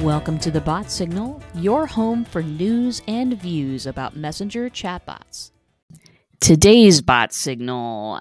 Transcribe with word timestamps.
Welcome 0.00 0.38
to 0.40 0.50
the 0.50 0.60
Bot 0.60 0.90
Signal, 0.90 1.40
your 1.54 1.86
home 1.86 2.24
for 2.24 2.42
news 2.42 3.00
and 3.06 3.40
views 3.40 3.86
about 3.86 4.16
messenger 4.16 4.68
chatbots. 4.68 5.52
Today's 6.40 7.00
Bot 7.00 7.32
Signal, 7.32 8.20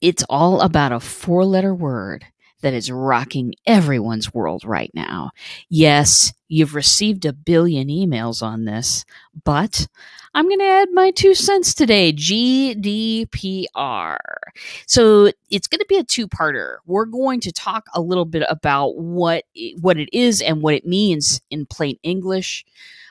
it's 0.00 0.22
all 0.28 0.60
about 0.60 0.92
a 0.92 1.00
four 1.00 1.44
letter 1.44 1.74
word 1.74 2.26
that 2.60 2.74
is 2.74 2.90
rocking 2.90 3.54
everyone's 3.66 4.34
world 4.34 4.64
right 4.64 4.90
now. 4.94 5.30
Yes, 5.68 6.32
you've 6.46 6.74
received 6.74 7.24
a 7.24 7.32
billion 7.32 7.88
emails 7.88 8.42
on 8.42 8.64
this, 8.64 9.04
but 9.44 9.88
I'm 10.34 10.46
going 10.46 10.58
to 10.58 10.64
add 10.64 10.88
my 10.92 11.10
two 11.10 11.34
cents 11.34 11.74
today 11.74 12.12
GDPR. 12.12 13.66
So 14.86 15.32
it's 15.50 15.66
going 15.66 15.80
to 15.80 15.86
be 15.88 15.96
a 15.96 16.04
two 16.04 16.28
parter. 16.28 16.76
We're 16.86 17.06
going 17.06 17.40
to 17.40 17.52
talk 17.52 17.86
a 17.94 18.00
little 18.00 18.24
bit 18.24 18.44
about 18.48 18.96
what, 18.96 19.44
what 19.80 19.98
it 19.98 20.08
is 20.12 20.40
and 20.40 20.62
what 20.62 20.74
it 20.74 20.86
means 20.86 21.40
in 21.50 21.66
plain 21.66 21.98
English. 22.02 22.64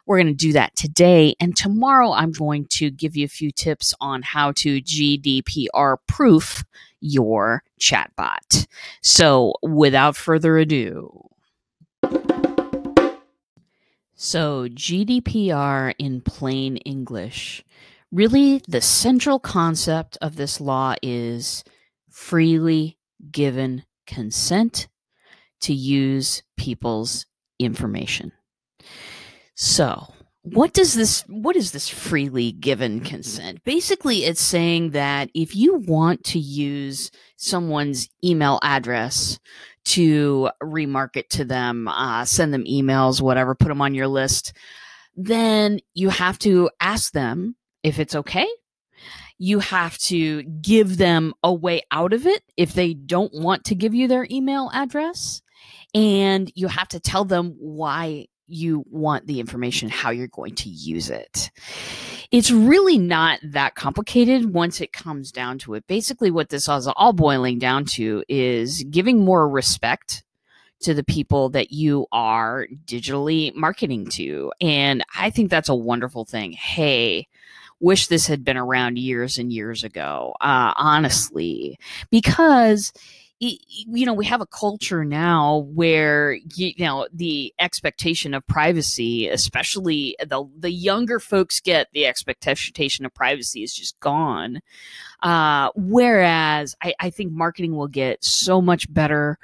We're 0.05 0.17
going 0.17 0.27
to 0.27 0.34
do 0.34 0.53
that 0.53 0.75
today. 0.75 1.35
And 1.39 1.55
tomorrow, 1.55 2.13
I'm 2.13 2.31
going 2.31 2.66
to 2.72 2.89
give 2.89 3.17
you 3.17 3.25
a 3.25 3.30
few 3.30 3.52
tips 3.52 3.94
on 3.99 4.22
how 4.22 4.53
to 4.53 4.81
GDPR 4.81 5.97
proof 6.08 6.63
your 7.02 7.63
chatbot. 7.80 8.67
So, 9.02 9.53
without 9.61 10.16
further 10.16 10.58
ado, 10.58 11.27
so 14.17 14.67
GDPR 14.67 15.94
in 15.99 16.21
plain 16.21 16.77
English. 16.77 17.63
Really, 18.12 18.62
the 18.67 18.81
central 18.81 19.39
concept 19.39 20.17
of 20.21 20.35
this 20.35 20.59
law 20.59 20.95
is 21.03 21.63
freely 22.09 22.98
given 23.31 23.84
consent 24.08 24.88
to 25.61 25.73
use 25.73 26.41
people's 26.58 27.27
information. 27.59 28.31
So, 29.55 30.14
what 30.53 30.73
does 30.73 30.94
this 30.94 31.22
what 31.28 31.56
is 31.56 31.72
this 31.72 31.90
freely 31.90 32.52
given 32.52 33.00
consent? 33.02 33.64
Basically 33.64 34.26
it's 34.26 34.42
saying 34.42 34.92
that 34.92 35.30
if 35.34 35.56
you 35.56 35.76
want 35.76 36.23
to 36.26 36.39
use 36.39 37.12
someone's 37.36 38.09
email 38.23 38.59
address 38.64 39.39
to 39.86 40.50
remarket 40.62 41.30
to 41.30 41.45
them 41.45 41.88
uh, 41.88 42.26
send 42.26 42.54
them 42.54 42.66
emails 42.66 43.22
whatever 43.22 43.56
put 43.56 43.70
them 43.70 43.81
on 43.81 43.95
your 43.95 44.08
list 44.08 44.54
then 45.17 45.80
you 45.95 46.09
have 46.09 46.38
to 46.39 46.70
ask 46.80 47.11
them 47.11 47.56
if 47.84 48.00
it's 48.00 48.16
okay. 48.16 48.48
You 49.39 49.59
have 49.59 49.98
to 50.00 50.44
give 50.44 50.98
them 50.98 51.34
a 51.44 51.54
way 51.54 51.82
out 51.92 52.14
of 52.14 52.26
it 52.26 52.44
if 52.56 52.73
they 52.73 52.94
don't 52.94 53.34
want 53.34 53.66
to 53.66 53.76
give 53.76 53.94
you 53.94 54.08
their 54.08 54.28
email 54.30 54.70
address 54.73 55.42
and 55.94 56.52
you 56.56 56.67
have 56.67 56.88
to 56.89 57.00
tell 57.00 57.26
them 57.26 57.56
why 57.59 58.28
you 58.48 58.84
want 58.90 59.28
the 59.28 59.40
information, 59.40 59.90
how 59.90 60.09
you're 60.09 60.28
going 60.28 60.56
to 60.56 60.70
use 60.70 61.09
it. 61.09 61.52
It's 62.31 62.52
really 62.52 62.98
not 62.98 63.39
that 63.44 63.76
complicated 63.76 64.54
once 64.54 64.81
it 64.81 64.92
comes 64.92 65.31
down 65.31 65.59
to 65.59 65.76
it. 65.76 65.88
Basically, 65.88 66.31
what 66.31 66.50
this 66.50 66.67
is 66.67 66.88
all 66.88 67.14
boiling 67.14 67.59
down 67.59 67.86
to 67.86 68.23
is 68.28 68.84
giving 68.89 69.23
more 69.23 69.48
respect 69.48 70.23
to 70.80 70.94
the 70.94 71.04
people 71.04 71.50
that 71.50 71.72
you 71.72 72.06
are 72.12 72.67
digitally 72.86 73.54
marketing 73.56 74.08
to. 74.08 74.52
And 74.61 75.04
I 75.17 75.30
think 75.30 75.50
that's 75.50 75.70
a 75.70 75.76
wonderful 75.76 76.26
thing. 76.26 76.52
Hey, 76.52 77.28
wish 77.80 78.08
this 78.08 78.28
had 78.28 78.44
been 78.44 78.58
around 78.58 78.98
years 78.98 79.38
and 79.38 79.52
years 79.52 79.84
ago, 79.84 80.36
uh, 80.42 80.73
honestly, 80.76 81.80
because 82.09 82.94
you 83.39 84.05
know 84.05 84.13
we 84.13 84.25
have 84.25 84.41
a 84.41 84.47
culture 84.47 85.05
now 85.05 85.67
where 85.73 86.39
you 86.55 86.73
know 86.80 87.07
the 87.13 87.53
expectation 87.59 88.33
of 88.33 88.45
privacy 88.47 89.27
especially 89.27 90.16
the 90.25 90.43
the 90.57 90.71
younger 90.71 91.20
folks 91.20 91.59
get 91.59 91.87
the 91.93 92.05
expectation 92.05 93.05
of 93.05 93.14
privacy 93.14 93.64
is 93.64 93.73
just 93.73 93.99
gone. 93.99 94.61
Uh, 95.21 95.70
whereas 95.76 96.76
I, 96.81 96.93
I 96.99 97.09
think 97.09 97.31
marketing 97.31 97.76
will 97.76 97.87
get 97.87 98.23
so 98.23 98.61
much 98.61 98.92
better 98.93 99.37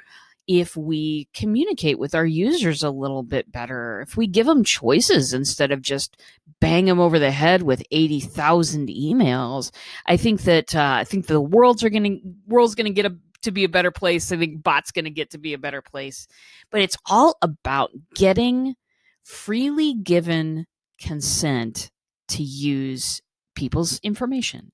if 0.46 0.76
we 0.76 1.26
communicate 1.32 1.98
with 1.98 2.14
our 2.14 2.26
users 2.26 2.82
a 2.82 2.90
little 2.90 3.22
bit 3.22 3.50
better, 3.50 4.02
if 4.02 4.16
we 4.16 4.26
give 4.26 4.46
them 4.46 4.62
choices 4.62 5.32
instead 5.32 5.72
of 5.72 5.80
just 5.80 6.20
bang 6.60 6.84
them 6.84 7.00
over 7.00 7.18
the 7.18 7.30
head 7.30 7.62
with 7.62 7.82
80,000 7.90 8.88
emails, 8.88 9.72
I 10.04 10.18
think 10.18 10.42
that, 10.42 10.74
uh, 10.76 10.96
I 11.00 11.04
think 11.04 11.26
the 11.26 11.40
world's 11.40 11.82
are 11.82 11.88
going 11.88 12.36
world's 12.46 12.74
going 12.74 12.86
to 12.86 12.92
get 12.92 13.10
a 13.10 13.16
to 13.44 13.50
be 13.50 13.64
a 13.64 13.68
better 13.68 13.90
place. 13.90 14.30
I 14.32 14.36
think 14.36 14.62
bot's 14.62 14.90
going 14.90 15.04
to 15.04 15.10
get 15.10 15.30
to 15.30 15.38
be 15.38 15.54
a 15.54 15.58
better 15.58 15.82
place. 15.82 16.26
But 16.70 16.80
it's 16.80 16.96
all 17.06 17.36
about 17.42 17.90
getting 18.14 18.74
freely 19.22 19.94
given 19.94 20.66
consent 21.00 21.90
to 22.28 22.42
use 22.42 23.20
people's 23.54 23.98
information. 24.02 24.72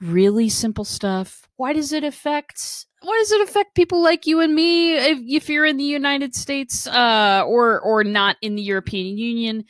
Really 0.00 0.48
simple 0.48 0.84
stuff. 0.84 1.48
Why 1.56 1.72
does 1.72 1.92
it 1.92 2.04
affect 2.04 2.86
why 3.02 3.18
does 3.18 3.32
it 3.32 3.48
affect 3.48 3.74
people 3.74 4.02
like 4.02 4.26
you 4.26 4.40
and 4.40 4.54
me 4.54 4.96
if, 4.96 5.18
if 5.26 5.48
you're 5.48 5.64
in 5.64 5.78
the 5.78 5.84
United 5.84 6.34
States 6.34 6.86
uh, 6.86 7.42
or 7.46 7.80
or 7.80 8.04
not 8.04 8.36
in 8.42 8.56
the 8.56 8.62
European 8.62 9.18
Union? 9.18 9.64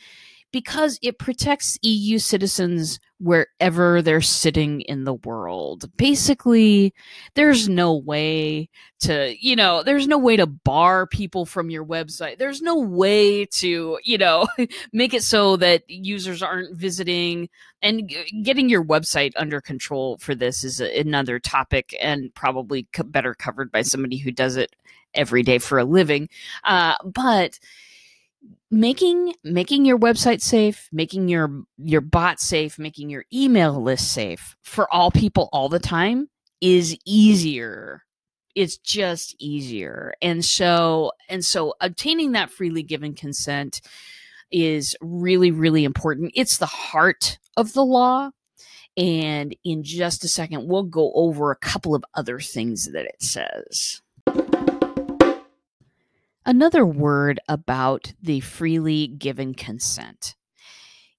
Because 0.51 0.99
it 1.01 1.17
protects 1.17 1.77
EU 1.81 2.19
citizens 2.19 2.99
wherever 3.19 4.01
they're 4.01 4.21
sitting 4.21 4.81
in 4.81 5.03
the 5.03 5.13
world. 5.13 5.89
Basically, 5.95 6.93
there's 7.35 7.69
no 7.69 7.95
way 7.95 8.69
to, 9.01 9.35
you 9.39 9.55
know, 9.55 9.83
there's 9.83 10.07
no 10.07 10.17
way 10.17 10.35
to 10.35 10.47
bar 10.47 11.05
people 11.05 11.45
from 11.45 11.69
your 11.69 11.85
website. 11.85 12.37
There's 12.39 12.61
no 12.61 12.77
way 12.77 13.45
to, 13.45 13.99
you 14.03 14.17
know, 14.17 14.47
make 14.93 15.13
it 15.13 15.23
so 15.23 15.55
that 15.57 15.83
users 15.87 16.41
aren't 16.41 16.75
visiting 16.75 17.49
and 17.81 18.11
getting 18.43 18.69
your 18.69 18.83
website 18.83 19.33
under 19.35 19.61
control 19.61 20.17
for 20.17 20.35
this 20.35 20.63
is 20.63 20.79
another 20.79 21.39
topic 21.39 21.95
and 22.01 22.33
probably 22.33 22.87
better 23.05 23.33
covered 23.33 23.71
by 23.71 23.81
somebody 23.81 24.17
who 24.17 24.31
does 24.31 24.57
it 24.57 24.75
every 25.13 25.43
day 25.43 25.59
for 25.59 25.77
a 25.77 25.83
living. 25.83 26.29
Uh, 26.63 26.95
but 27.03 27.59
making 28.69 29.33
making 29.43 29.85
your 29.85 29.99
website 29.99 30.41
safe 30.41 30.87
making 30.91 31.27
your 31.27 31.63
your 31.77 32.01
bot 32.01 32.39
safe 32.39 32.79
making 32.79 33.09
your 33.09 33.25
email 33.33 33.81
list 33.81 34.11
safe 34.13 34.55
for 34.63 34.91
all 34.93 35.11
people 35.11 35.49
all 35.51 35.67
the 35.67 35.79
time 35.79 36.29
is 36.61 36.95
easier. 37.05 38.03
It's 38.55 38.77
just 38.77 39.35
easier. 39.39 40.13
And 40.21 40.45
so 40.45 41.11
and 41.27 41.43
so 41.43 41.73
obtaining 41.81 42.33
that 42.33 42.51
freely 42.51 42.83
given 42.83 43.15
consent 43.15 43.81
is 44.51 44.95
really 45.01 45.51
really 45.51 45.83
important. 45.83 46.31
It's 46.35 46.57
the 46.57 46.65
heart 46.65 47.39
of 47.57 47.73
the 47.73 47.83
law. 47.83 48.31
And 48.97 49.55
in 49.63 49.83
just 49.83 50.23
a 50.23 50.27
second 50.27 50.67
we'll 50.67 50.83
go 50.83 51.11
over 51.13 51.51
a 51.51 51.55
couple 51.55 51.95
of 51.95 52.05
other 52.13 52.39
things 52.39 52.91
that 52.91 53.05
it 53.05 53.21
says 53.21 54.01
Another 56.45 56.85
word 56.85 57.39
about 57.47 58.13
the 58.21 58.39
freely 58.39 59.07
given 59.07 59.53
consent. 59.53 60.35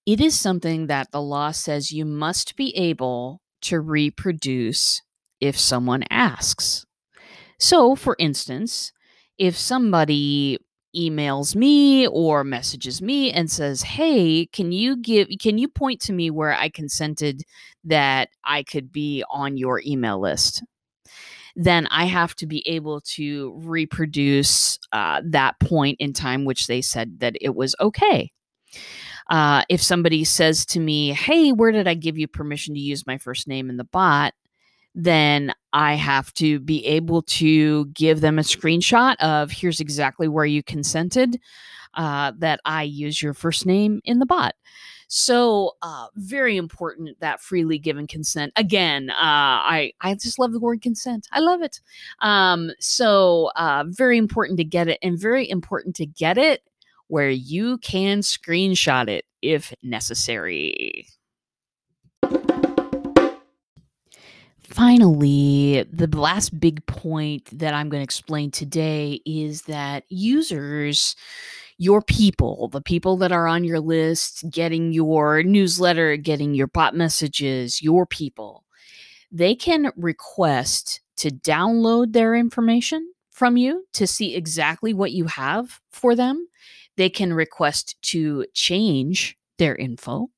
It 0.06 0.20
is 0.20 0.38
something 0.38 0.88
that 0.88 1.12
the 1.12 1.22
law 1.22 1.52
says 1.52 1.92
you 1.92 2.04
must 2.04 2.56
be 2.56 2.76
able 2.76 3.40
to 3.62 3.80
reproduce 3.80 5.02
if 5.40 5.58
someone 5.58 6.04
asks. 6.10 6.84
So, 7.58 7.96
for 7.96 8.16
instance, 8.18 8.92
if 9.38 9.56
somebody 9.56 10.58
emails 10.96 11.56
me 11.56 12.06
or 12.06 12.44
messages 12.44 13.02
me 13.02 13.32
and 13.32 13.50
says, 13.50 13.82
"Hey, 13.82 14.46
can 14.46 14.72
you 14.72 14.96
give 14.96 15.28
can 15.40 15.58
you 15.58 15.68
point 15.68 16.00
to 16.02 16.12
me 16.12 16.30
where 16.30 16.54
I 16.54 16.68
consented 16.68 17.42
that 17.84 18.30
I 18.44 18.62
could 18.64 18.92
be 18.92 19.24
on 19.30 19.56
your 19.56 19.82
email 19.86 20.20
list?" 20.20 20.62
Then 21.56 21.86
I 21.88 22.06
have 22.06 22.34
to 22.36 22.46
be 22.46 22.66
able 22.68 23.00
to 23.00 23.54
reproduce 23.62 24.78
uh, 24.92 25.22
that 25.26 25.58
point 25.60 25.96
in 26.00 26.12
time, 26.12 26.44
which 26.44 26.66
they 26.66 26.80
said 26.80 27.20
that 27.20 27.36
it 27.40 27.54
was 27.54 27.74
okay. 27.80 28.30
Uh, 29.28 29.62
if 29.68 29.82
somebody 29.82 30.24
says 30.24 30.66
to 30.66 30.80
me, 30.80 31.12
Hey, 31.12 31.52
where 31.52 31.72
did 31.72 31.86
I 31.86 31.94
give 31.94 32.18
you 32.18 32.26
permission 32.26 32.74
to 32.74 32.80
use 32.80 33.06
my 33.06 33.18
first 33.18 33.46
name 33.46 33.70
in 33.70 33.76
the 33.76 33.84
bot? 33.84 34.34
Then 34.94 35.52
I 35.72 35.94
have 35.94 36.32
to 36.34 36.60
be 36.60 36.84
able 36.86 37.22
to 37.22 37.86
give 37.86 38.20
them 38.20 38.38
a 38.38 38.42
screenshot 38.42 39.16
of 39.20 39.50
here's 39.50 39.80
exactly 39.80 40.28
where 40.28 40.44
you 40.44 40.62
consented 40.62 41.38
uh, 41.94 42.32
that 42.38 42.60
I 42.64 42.82
use 42.82 43.22
your 43.22 43.34
first 43.34 43.66
name 43.66 44.00
in 44.04 44.18
the 44.18 44.26
bot. 44.26 44.54
So 45.08 45.72
uh, 45.82 46.06
very 46.16 46.56
important 46.56 47.20
that 47.20 47.42
freely 47.42 47.78
given 47.78 48.06
consent. 48.06 48.52
Again, 48.56 49.10
uh, 49.10 49.14
I 49.18 49.92
I 50.00 50.14
just 50.14 50.38
love 50.38 50.52
the 50.52 50.60
word 50.60 50.80
consent. 50.80 51.28
I 51.32 51.40
love 51.40 51.60
it. 51.60 51.80
Um, 52.20 52.70
so 52.80 53.50
uh, 53.56 53.84
very 53.88 54.16
important 54.16 54.56
to 54.56 54.64
get 54.64 54.88
it, 54.88 54.98
and 55.02 55.18
very 55.18 55.48
important 55.48 55.96
to 55.96 56.06
get 56.06 56.38
it 56.38 56.62
where 57.08 57.28
you 57.28 57.76
can 57.78 58.20
screenshot 58.20 59.06
it 59.06 59.26
if 59.42 59.74
necessary. 59.82 61.06
Finally, 64.72 65.84
the 65.92 66.08
last 66.16 66.58
big 66.58 66.84
point 66.86 67.46
that 67.58 67.74
I'm 67.74 67.88
going 67.88 68.00
to 68.00 68.04
explain 68.04 68.50
today 68.50 69.20
is 69.26 69.62
that 69.62 70.04
users, 70.08 71.14
your 71.76 72.00
people, 72.00 72.68
the 72.68 72.80
people 72.80 73.16
that 73.18 73.32
are 73.32 73.46
on 73.46 73.64
your 73.64 73.80
list, 73.80 74.44
getting 74.50 74.92
your 74.92 75.42
newsletter, 75.42 76.16
getting 76.16 76.54
your 76.54 76.68
bot 76.68 76.94
messages, 76.94 77.82
your 77.82 78.06
people, 78.06 78.64
they 79.30 79.54
can 79.54 79.92
request 79.96 81.00
to 81.16 81.30
download 81.30 82.12
their 82.12 82.34
information 82.34 83.12
from 83.30 83.56
you 83.56 83.86
to 83.92 84.06
see 84.06 84.34
exactly 84.34 84.94
what 84.94 85.12
you 85.12 85.26
have 85.26 85.80
for 85.90 86.14
them. 86.14 86.48
They 86.96 87.10
can 87.10 87.32
request 87.32 88.00
to 88.02 88.46
change 88.54 89.36
their 89.58 89.76
info, 89.76 90.28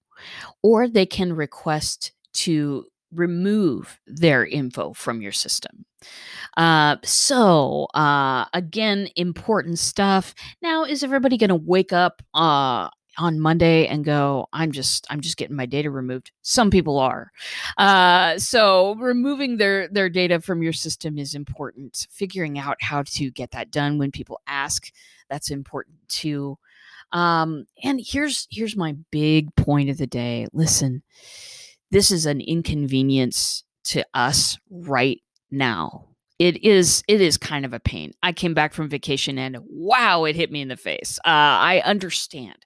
or 0.62 0.88
they 0.88 1.06
can 1.06 1.32
request 1.32 2.12
to 2.34 2.86
remove 3.14 4.00
their 4.06 4.44
info 4.46 4.92
from 4.92 5.20
your 5.20 5.32
system. 5.32 5.84
Uh, 6.56 6.96
so, 7.02 7.86
uh, 7.94 8.44
again, 8.52 9.08
important 9.16 9.78
stuff. 9.78 10.34
Now, 10.62 10.84
is 10.84 11.02
everybody 11.02 11.36
going 11.36 11.48
to 11.48 11.54
wake 11.54 11.92
up 11.92 12.22
uh, 12.34 12.88
on 13.16 13.40
Monday 13.40 13.86
and 13.86 14.04
go, 14.04 14.48
I'm 14.52 14.72
just, 14.72 15.06
I'm 15.10 15.20
just 15.20 15.36
getting 15.36 15.56
my 15.56 15.66
data 15.66 15.90
removed? 15.90 16.32
Some 16.42 16.70
people 16.70 16.98
are. 16.98 17.32
Uh, 17.78 18.38
so, 18.38 18.94
removing 18.96 19.56
their 19.56 19.88
their 19.88 20.08
data 20.08 20.40
from 20.40 20.62
your 20.62 20.72
system 20.72 21.18
is 21.18 21.34
important. 21.34 22.06
Figuring 22.10 22.58
out 22.58 22.76
how 22.80 23.02
to 23.02 23.30
get 23.30 23.50
that 23.52 23.70
done 23.70 23.98
when 23.98 24.12
people 24.12 24.40
ask, 24.46 24.92
that's 25.28 25.50
important 25.50 25.96
too. 26.08 26.58
Um, 27.12 27.66
and 27.82 28.00
here's 28.04 28.46
here's 28.50 28.76
my 28.76 28.96
big 29.10 29.54
point 29.56 29.90
of 29.90 29.98
the 29.98 30.06
day. 30.06 30.46
Listen 30.52 31.02
this 31.94 32.10
is 32.10 32.26
an 32.26 32.40
inconvenience 32.40 33.62
to 33.84 34.04
us 34.14 34.58
right 34.68 35.22
now. 35.52 36.08
It 36.40 36.64
is 36.64 37.04
it 37.06 37.20
is 37.20 37.38
kind 37.38 37.64
of 37.64 37.72
a 37.72 37.78
pain. 37.78 38.10
I 38.20 38.32
came 38.32 38.52
back 38.52 38.74
from 38.74 38.88
vacation 38.88 39.38
and 39.38 39.58
wow, 39.62 40.24
it 40.24 40.34
hit 40.34 40.50
me 40.50 40.60
in 40.60 40.66
the 40.66 40.76
face. 40.76 41.20
Uh, 41.24 41.30
I 41.30 41.82
understand, 41.84 42.56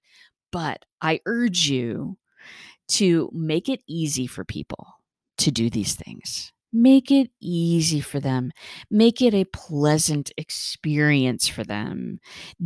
but 0.50 0.86
I 1.02 1.20
urge 1.26 1.68
you 1.68 2.16
to 2.92 3.28
make 3.34 3.68
it 3.68 3.82
easy 3.86 4.26
for 4.26 4.46
people 4.46 4.94
to 5.36 5.50
do 5.50 5.68
these 5.68 5.94
things. 5.94 6.50
Make 6.72 7.10
it 7.10 7.30
easy 7.40 8.00
for 8.00 8.20
them. 8.20 8.52
Make 8.90 9.22
it 9.22 9.32
a 9.32 9.44
pleasant 9.46 10.30
experience 10.36 11.48
for 11.48 11.64
them. 11.64 12.20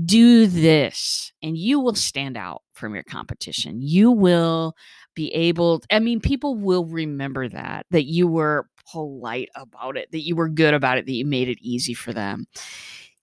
Do 0.04 0.46
this, 0.48 1.32
and 1.40 1.56
you 1.56 1.78
will 1.78 1.94
stand 1.94 2.36
out 2.36 2.62
from 2.72 2.94
your 2.94 3.04
competition. 3.04 3.80
You 3.80 4.10
will 4.10 4.74
be 5.14 5.32
able, 5.34 5.82
I 5.90 6.00
mean, 6.00 6.20
people 6.20 6.56
will 6.56 6.84
remember 6.86 7.48
that, 7.48 7.86
that 7.90 8.04
you 8.04 8.26
were 8.26 8.66
polite 8.90 9.50
about 9.54 9.96
it, 9.96 10.10
that 10.10 10.22
you 10.22 10.34
were 10.34 10.48
good 10.48 10.74
about 10.74 10.98
it, 10.98 11.06
that 11.06 11.12
you 11.12 11.24
made 11.24 11.48
it 11.48 11.58
easy 11.60 11.94
for 11.94 12.12
them 12.12 12.46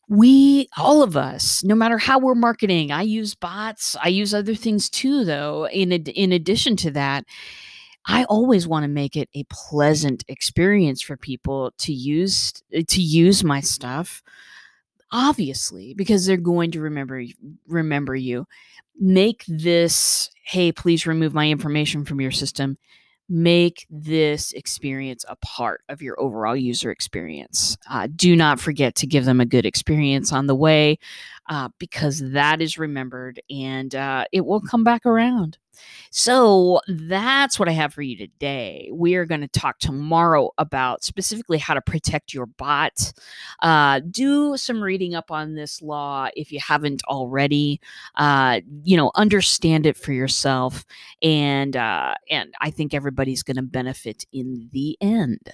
we 0.07 0.67
all 0.75 1.03
of 1.03 1.15
us 1.15 1.63
no 1.63 1.75
matter 1.75 1.97
how 1.97 2.17
we're 2.17 2.33
marketing 2.33 2.91
i 2.91 3.01
use 3.01 3.35
bots 3.35 3.95
i 4.03 4.07
use 4.07 4.33
other 4.33 4.55
things 4.55 4.89
too 4.89 5.23
though 5.23 5.67
in 5.67 5.93
ad- 5.93 6.07
in 6.07 6.31
addition 6.31 6.75
to 6.75 6.89
that 6.89 7.23
I 8.05 8.23
always 8.25 8.67
want 8.67 8.83
to 8.83 8.87
make 8.87 9.15
it 9.15 9.29
a 9.35 9.43
pleasant 9.49 10.23
experience 10.27 11.01
for 11.01 11.17
people 11.17 11.71
to 11.79 11.93
use 11.93 12.53
to 12.71 13.01
use 13.01 13.43
my 13.43 13.61
stuff. 13.61 14.23
Obviously, 15.11 15.93
because 15.95 16.25
they're 16.25 16.37
going 16.37 16.71
to 16.71 16.81
remember 16.81 17.23
remember 17.67 18.15
you. 18.15 18.45
Make 19.01 19.45
this, 19.47 20.29
hey, 20.43 20.71
please 20.71 21.07
remove 21.07 21.33
my 21.33 21.49
information 21.49 22.03
from 22.03 22.19
your 22.19 22.31
system. 22.31 22.77
Make 23.29 23.85
this 23.89 24.51
experience 24.51 25.23
a 25.29 25.35
part 25.37 25.81
of 25.87 26.01
your 26.01 26.19
overall 26.19 26.55
user 26.55 26.91
experience. 26.91 27.77
Uh, 27.89 28.07
do 28.13 28.35
not 28.35 28.59
forget 28.59 28.95
to 28.95 29.07
give 29.07 29.23
them 29.23 29.39
a 29.39 29.45
good 29.45 29.65
experience 29.65 30.33
on 30.33 30.47
the 30.47 30.55
way 30.55 30.99
uh, 31.49 31.69
because 31.79 32.19
that 32.31 32.61
is 32.61 32.77
remembered 32.77 33.41
and 33.49 33.95
uh, 33.95 34.23
it 34.31 34.45
will 34.45 34.61
come 34.61 34.83
back 34.83 35.05
around. 35.05 35.57
So 36.11 36.81
that's 36.87 37.57
what 37.57 37.69
I 37.69 37.71
have 37.71 37.93
for 37.93 38.01
you 38.01 38.17
today. 38.17 38.89
We 38.91 39.15
are 39.15 39.25
going 39.25 39.41
to 39.41 39.47
talk 39.47 39.79
tomorrow 39.79 40.51
about 40.57 41.03
specifically 41.03 41.57
how 41.57 41.73
to 41.73 41.81
protect 41.81 42.33
your 42.33 42.45
bot. 42.45 43.13
Uh, 43.61 44.01
do 44.11 44.57
some 44.57 44.81
reading 44.81 45.15
up 45.15 45.31
on 45.31 45.55
this 45.55 45.81
law 45.81 46.27
if 46.35 46.51
you 46.51 46.59
haven't 46.59 47.01
already. 47.05 47.79
Uh, 48.15 48.61
you 48.83 48.97
know, 48.97 49.11
understand 49.15 49.85
it 49.85 49.97
for 49.97 50.11
yourself, 50.11 50.85
and 51.21 51.77
uh, 51.77 52.15
and 52.29 52.53
I 52.59 52.71
think 52.71 52.93
everybody's 52.93 53.43
going 53.43 53.57
to 53.57 53.63
benefit 53.63 54.25
in 54.33 54.69
the 54.71 54.97
end. 55.01 55.49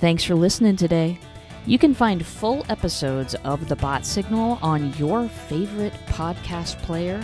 Thanks 0.00 0.22
for 0.24 0.34
listening 0.34 0.76
today. 0.76 1.18
You 1.68 1.78
can 1.78 1.92
find 1.92 2.24
full 2.24 2.64
episodes 2.70 3.34
of 3.44 3.68
The 3.68 3.76
Bot 3.76 4.06
Signal 4.06 4.58
on 4.62 4.94
your 4.94 5.28
favorite 5.28 5.92
podcast 6.06 6.78
player. 6.78 7.22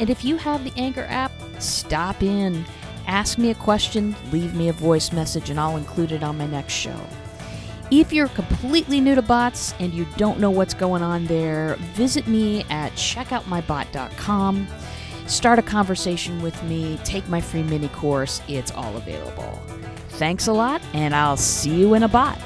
And 0.00 0.10
if 0.10 0.24
you 0.24 0.36
have 0.38 0.64
the 0.64 0.72
Anchor 0.76 1.06
app, 1.08 1.30
stop 1.60 2.20
in, 2.20 2.64
ask 3.06 3.38
me 3.38 3.50
a 3.50 3.54
question, 3.54 4.16
leave 4.32 4.56
me 4.56 4.70
a 4.70 4.72
voice 4.72 5.12
message, 5.12 5.50
and 5.50 5.60
I'll 5.60 5.76
include 5.76 6.10
it 6.10 6.24
on 6.24 6.36
my 6.36 6.48
next 6.48 6.72
show. 6.72 6.98
If 7.92 8.12
you're 8.12 8.26
completely 8.26 9.00
new 9.00 9.14
to 9.14 9.22
bots 9.22 9.72
and 9.78 9.94
you 9.94 10.04
don't 10.16 10.40
know 10.40 10.50
what's 10.50 10.74
going 10.74 11.02
on 11.02 11.26
there, 11.26 11.76
visit 11.94 12.26
me 12.26 12.64
at 12.68 12.90
checkoutmybot.com. 12.94 14.66
Start 15.28 15.60
a 15.60 15.62
conversation 15.62 16.42
with 16.42 16.60
me, 16.64 16.98
take 17.04 17.28
my 17.28 17.40
free 17.40 17.62
mini 17.62 17.86
course. 17.90 18.42
It's 18.48 18.72
all 18.72 18.96
available. 18.96 19.62
Thanks 20.08 20.48
a 20.48 20.52
lot, 20.52 20.82
and 20.92 21.14
I'll 21.14 21.36
see 21.36 21.72
you 21.72 21.94
in 21.94 22.02
a 22.02 22.08
bot. 22.08 22.40